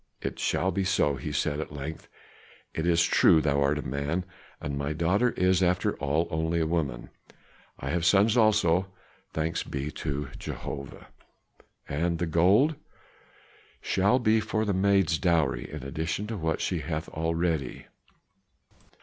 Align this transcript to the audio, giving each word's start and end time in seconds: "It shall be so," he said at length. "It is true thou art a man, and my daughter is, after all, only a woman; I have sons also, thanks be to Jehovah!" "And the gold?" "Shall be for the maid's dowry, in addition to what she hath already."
"It 0.19 0.39
shall 0.39 0.71
be 0.71 0.83
so," 0.83 1.15
he 1.15 1.31
said 1.31 1.59
at 1.59 1.71
length. 1.71 2.07
"It 2.73 2.87
is 2.87 3.03
true 3.03 3.39
thou 3.39 3.61
art 3.61 3.77
a 3.77 3.83
man, 3.83 4.25
and 4.59 4.75
my 4.75 4.93
daughter 4.93 5.29
is, 5.33 5.61
after 5.61 5.95
all, 5.97 6.27
only 6.31 6.59
a 6.59 6.65
woman; 6.65 7.11
I 7.79 7.91
have 7.91 8.03
sons 8.03 8.35
also, 8.35 8.87
thanks 9.31 9.61
be 9.61 9.91
to 9.91 10.29
Jehovah!" 10.39 11.09
"And 11.87 12.17
the 12.17 12.25
gold?" 12.25 12.73
"Shall 13.79 14.17
be 14.17 14.39
for 14.39 14.65
the 14.65 14.73
maid's 14.73 15.19
dowry, 15.19 15.69
in 15.71 15.83
addition 15.83 16.25
to 16.25 16.35
what 16.37 16.61
she 16.61 16.79
hath 16.79 17.07
already." 17.09 17.85